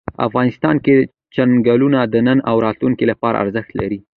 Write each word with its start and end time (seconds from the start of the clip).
افغانستان 0.27 0.75
کې 0.85 0.95
چنګلونه 1.35 1.99
د 2.13 2.15
نن 2.27 2.37
او 2.49 2.55
راتلونکي 2.65 3.05
لپاره 3.11 3.39
ارزښت 3.43 3.71
لري. 3.79 3.99